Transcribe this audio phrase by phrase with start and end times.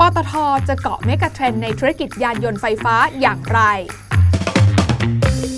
[0.00, 0.32] ปตท
[0.68, 3.60] จะเกาะเมกะเทรนในธุรกิจยานยนต์ไฟฟ้าอย่างไร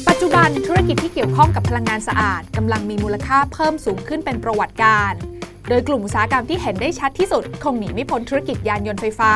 [0.08, 5.12] ปัจจุบันธุรกิจที่เกี่ยวข้องกับพลังงานสะอาดกำลังมีมูลค่าเพิ่มสูงขึ้นเป็นประวัติการ
[5.68, 9.32] โดยกลุ่มอุตสาหกรรมที่เห็นได้ชัดที่สุด คงหนีไม่พ้นธุรกิจยานยนต์ไฟฟ้า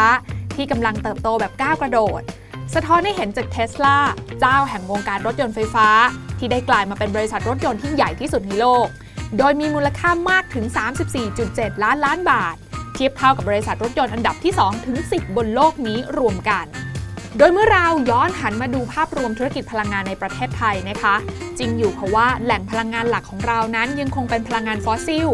[0.57, 2.23] ที่กำลังเติบโตแบบก้าวกระโดด
[2.75, 3.97] สะท้อนให้เห็นจากเทสลา
[4.41, 5.89] เจ้าแห่งวงการรถยนต์ไฟฟ้า
[6.39, 8.87] ที่ได้กลายมาเป็นบริษัทรถยนต์ที่ใหญ่ที่สุดในโลก
[9.39, 10.65] โดยมีมูลค่ามากถึง
[11.25, 12.57] 34.7 ล้านล้านบาท
[13.03, 16.67] ทียบเท่ากับบริษัทรถยนต์อันดับที่ 2 ถึง 10 บนโลกนี้รวมกัน
[17.39, 21.15] โดยเมื่อเราย้อนหันมาดูภาพรวมธุรกิจพลังงานในประเทศไทยนะคะ
[21.59, 25.29] จริงอยู่เพราะว่าแหล่งพลังงานหลักของเรานั้นยังคงเป็นพลังงานฟอสซิล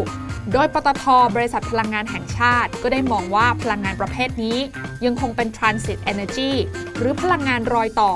[0.53, 1.03] โดยปตท
[1.35, 4.57] บริษัทพลังงานแห่งชาติ ก็ได้มองว่าพลังงานประเภทนี้
[5.05, 6.51] ยังคงเป็น transit energy
[6.97, 8.13] หรือพลังงานรอยต่อ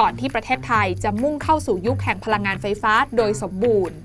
[0.00, 3.96] ก่อนที่ประเทศไทยจะมุ่งเข้าสู่ยุคแห่งพลังงานไฟฟ้าโดยสมบูรณ์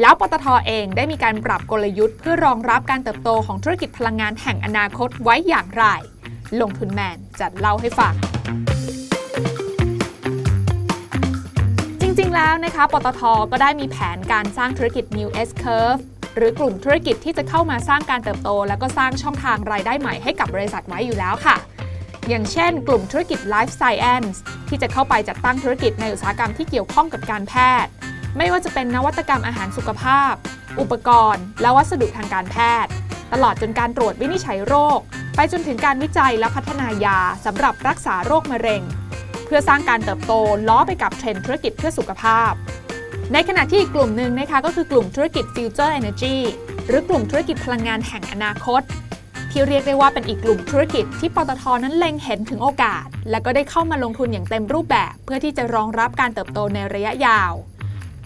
[0.00, 5.84] แล้วปตทเองได้มีการปรับกลยุทธ์เพื่อรองรับการเติบโตของธุรกิจพลังงานแห่งอนาคตไว้อย่างไร
[6.60, 8.14] ลงทุนแมนจัดเล่าให้ฟัง
[12.00, 16.00] จริง ๆ แล้วนะคะ ปตท ก็ได้มีแผนการสร้างธุรกิจ New S Curve
[16.36, 21.56] หรือกลุ่มธุรกิจที่จะเข้ามาสร้างการเติบโต แล้วก็สร้างช่องทางรายได้ใหม่ให้กับบริษัทไว้อยู่แล้วค่ะ
[22.28, 24.36] อย่างเช่น กลุ่มธุรกิจ Life Science
[24.68, 27.92] ที่จะเข้าไปจัดตั้งธุรกิจในอุตสาหกรรมที่เกี่ยวข้องกับการแพทย์
[28.36, 30.32] ไม่ว่าจะเป็นนวัตกรรมอาหารสุขภาพ
[30.80, 32.92] อุปกรณ์ และวัสดุทางการแพทย์
[33.32, 35.00] ตลอดจนการตรวจวินิจฉัยโรค
[35.36, 38.82] ไปจนถึงการวิจัยและพัฒนายาสำหรับรักษาโรคมะเร็ง
[39.44, 40.32] เพื่อสร้างการเติบโต
[40.68, 42.52] ล้อไปกับเทรนด์ธุรกิจเพื่อสุขภาพ
[43.32, 46.36] ในขณะที่อีกกลุ่มหนึ่งนะคะก็คือกลุ่มธุรกิจ Future Energy
[46.86, 48.82] หรือกลุ่มธุรกิจพลังงานแห่งอนาคต
[49.50, 57.52] ที่เรียกได้ว่าเป็นอีกกลุ่มธุรกิจที่ปตทนั้นเล็งเห็นถึงโอกาส และก็ได้เข้ามาลงทุนอย่างเต็มรูปแบบ เพื่อที่จะรองรับการเติบโตในระยะยาว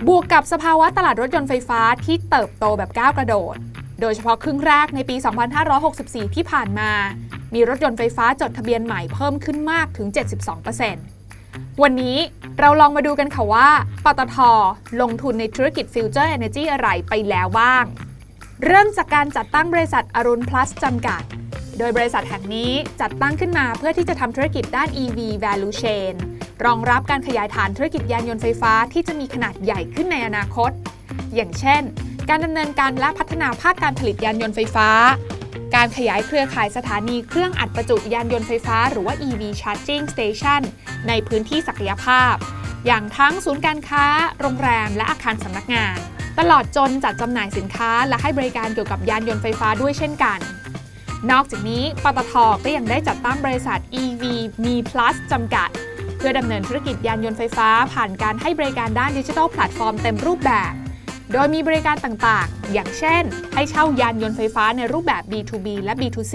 [0.04, 3.56] บวกกับสภาวะตลาดรถยนต์ไฟฟ้าที่เติบโตแบบก้าวกระโดด
[4.00, 5.16] โดยเฉพาะครึ่งแรกในปี
[5.76, 6.90] 2564 ที่ผ่านมา
[7.54, 10.08] มีรถยนต์ไฟฟ้าจดทะเบียนใหม่เพิ่มขึ้นมากถึง
[10.94, 12.18] 72%วันนี้
[12.60, 13.68] เราลองมาดูกันค่ะว่า
[14.04, 14.36] ปตท
[15.00, 17.84] ลงทุนในธุรกิจ Future Energy อะไรไปแล้วบ้าง
[18.64, 21.22] เริ่มจากการจัดตั้งบริษัทอรุณ plus จำกัด
[21.78, 26.14] โดยบริษัทแห่งนี้จัดตั้งขึ้นมาเพื่อที่จะทำธุรกิจด้าน EV value chain
[26.64, 30.70] รองรับการขยายฐานธุรกิจยานยนต์ไฟฟ้าที่จะมีขนาดใหญ่ขึ้นในอนาคต
[31.34, 31.82] อย่างเช่น
[32.28, 34.88] การดำเนินการและพัฒนาภาคการผลิตยานยนต์ไฟฟ้า
[35.74, 40.62] การขยายเครือข่ายสถานีเครื่องอัดประจุยานยนต์ไฟฟ้า หรือว่า EV charging station
[41.08, 42.34] ในพื้นที่ศักยภาพ
[42.86, 44.06] อย่างทั้งศูนย์การค้า
[44.40, 45.96] โรงแรม และอาคารสำนักงาน
[46.38, 50.38] ตลอดจนจัดจำหน่ายสินค้า และให้บริการเกี่ยวกับยานยนต์ไฟฟ้าด้วยเช่นกัน
[51.30, 52.32] นอกจากนี้ ปตท
[52.64, 54.22] ก็ยังได้จัดตั้งบริษัท EV
[54.64, 55.68] Me Plus จำกัด
[56.28, 60.72] เพื่อดำเนินธุรกิจยานยนต์ไฟฟ้า ผ่านการให้บริการด้านดิจิทัลแพลตฟอร์มเต็มรูปแบบ
[61.32, 63.22] โดยมีบริการต่างๆ อย่างเช่น
[63.54, 66.34] ให้เช่ายานยนต์ไฟฟ้าในรูปแบบ B2B และ B2C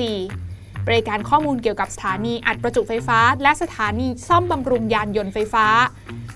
[0.87, 5.65] บริการข้อมูลเกี่ยวกับสถานีอัดประจุไฟฟ้า และสถานีซ่อมบำรุงยานยนต์ไฟฟ้า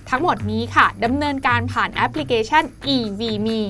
[0.09, 2.63] ทั้งหมดนี้ค่ะดำเนินการผ่านแอปพลิเคชัน
[2.95, 3.61] EVMe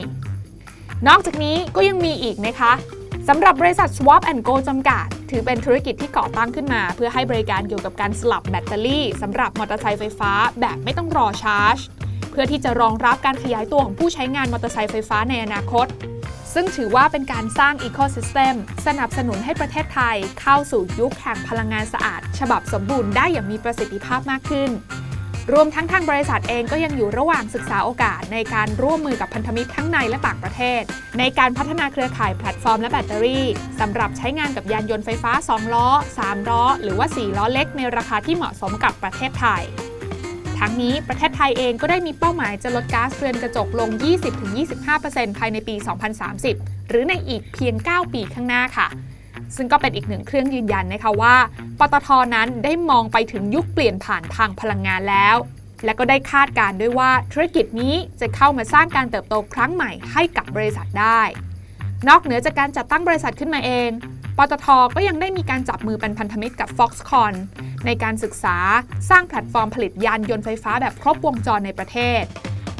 [1.07, 2.73] นอกจากนี้ก็ยังมีอีกนะคะ
[3.27, 10.31] สำหรับบริษัท Swap and Go จำกัด ถือเป็นธุรกิจที่ก่อตั้งขึ้นมา เพื่อให้บริการเกี่ยวกับการสลับแบตเตอรี่สำหรับมอเตอร์ไซค์ไฟฟ้า
[10.61, 11.77] แบบไม่ต้องรอชาร์จ
[12.31, 15.87] เพื่อที่จะรองรับการขยายตัวของผู้ใช้งานมอเตอร์ไซค์ไฟฟ้าในอนาคต
[16.53, 18.55] ซึ่งถือว่าเป็นการสร้าง ecosystem
[18.87, 24.69] สนับสนุนให้ประเทศไทยเข้าสู่ยุคแห่งพลังงานสะอาด ฉบับสมบูรณ์ได้อย่างมีประสิทธิภาพมากขึ้น
[25.53, 30.81] รวมทั้งทางบริษัทเองก็ยังอยู่ระหว่างศึกษาโอกาสในการร่วมมือกับพันธมิตรทั้งในและต่างประเทศ
[31.19, 33.45] ในการพัฒนาเครือข่ายแพลตฟอร์มและแบตเตอรี่
[33.79, 35.87] สำหรับใช้งานกับยานยนต์ไฟฟ้า 2 ล้อ
[36.19, 39.63] 3 ล้อ หรือว่า 4 ล้อเล็กในราคาที่เหมาะสมกับประเทศไทย
[40.59, 43.89] ทั้งนี้ประเทศไทยเองก็ได้มีเป้าหมายจะลดก๊าซเรือนกระจกลง
[44.63, 45.75] 20-25%ภายในปี
[46.31, 48.87] 2030 หรือในอีกเพียง 9 ปีข้างหน้าค่ะ
[49.55, 51.35] ซึ่งก็เป็นอีกหนึ่งเครื่องยืนยันนะคะว่า
[51.79, 55.35] ปตทนั้นได้มองไปถึงยุคเปลี่ยนผ่านทางพลังงานแล้ว
[55.85, 61.21] และก็ได้คาดการด้วยว่าธุรกิจนี้จะเข้ามาสร้างการเติบโตครั้งใหม่ให้กับบริษัทได้
[62.07, 63.89] นอกเหนือจากการจัดตั้งบริษัทขึ้นมาเอง
[64.37, 67.35] ปตทก็ยังได้มีการจับมือเป็นพันธมิตรกับ Foxconn
[67.85, 68.57] ในการศึกษา
[69.09, 72.23] สร้างแพลตฟอร์มผลิตยานยนต์ไฟฟ้าแบบครบวงจรในประเทศ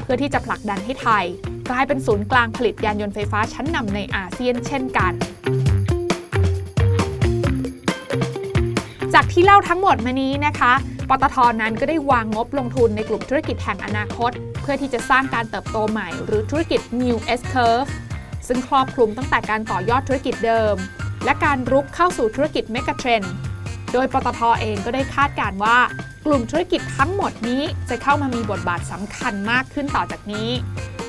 [0.02, 1.24] เพื่อที่จะผลักดันให้ไทย
[1.70, 5.12] กลายเป็นศูนย์กลางผลิตยานยนต์ไฟฟ้าชั้นนำในอาเซียนเช่นกัน
[9.18, 10.72] จากที่เล่าทั้งหมดมานี้นะคะ
[11.08, 14.30] ปตทนั้นก็ได้วางงบลงทุนในกลุ่มธุรกิจแห่งอนาคต
[14.60, 17.90] เพื่อที่จะสร้างการเติบโตใหม่ หรือธุรกิจ New S Curve
[18.48, 20.76] ซึ่งครอบคลุมตั้งแต่การต่อยอดธุรกิจเดิม
[21.24, 23.32] และการรุกเข้าสู่ธุรกิจเมกะเทรนด์
[23.92, 25.78] โดยปตทเองก็ได้คาดการว่า
[26.26, 30.50] กลุ่มธุรกิจทั้งหมดนี้จะเข้ามามีบทบาทสำคัญมากขึ้นต่อจากนี้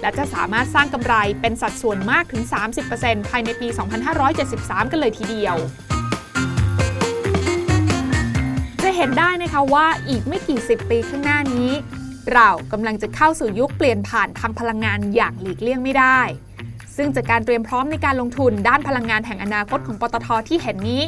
[0.02, 2.44] และจะสามารถสร้างกำไรเป็นสัดส่วนมากถึง
[2.88, 3.68] 30%ภายในปี
[4.30, 5.58] 2573 กันเลยทีเดียว
[8.98, 11.72] เห็นได้นะคะว่าอีกไม่กี่สิบปีข้างหน้านี้
[12.34, 16.20] เรากำลังจะเข้าสู่ยุคเปลี่ยนผ่านทางพลังงานอย่างหลีกเลี่ยงไม่ได้
[16.96, 21.04] ซึ่งจากการเตรียมพร้อมในการลงทุนด้านพลังงานแห่งอนาคตของปตทที่เห็นนี้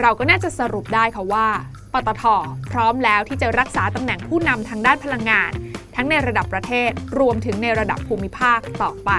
[0.00, 1.48] เราก็น่าจะสรุปได้ค่ะว่า
[1.92, 2.24] ปตท
[2.70, 5.50] พร้อมแล้วที่จะรักษาตำแหน่งผู้นำทางด้านพลังงาน
[5.96, 9.10] ทั้งในระดับประเทศรวมถึงในระดับภูมิภาคต่อไป